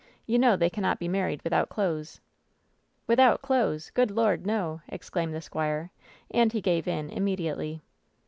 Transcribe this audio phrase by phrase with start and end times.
[0.25, 2.21] You know they cannot be married without clothes."
[3.05, 5.91] "Without clothes 1 Good Lord, nol" exclaimed the squire,
[6.31, 7.83] and he gave in immediately.